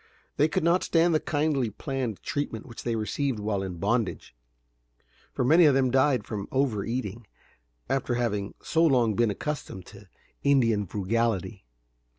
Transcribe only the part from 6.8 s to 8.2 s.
eating, after